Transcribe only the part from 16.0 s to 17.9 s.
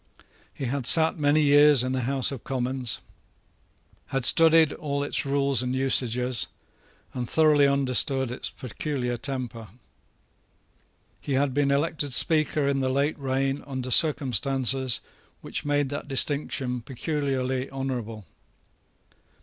distinction peculiarly